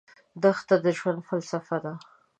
دښته 0.41 0.75
د 0.83 0.85
ژوند 0.97 1.19
فلسفه 1.27 1.77
ده. 1.83 1.93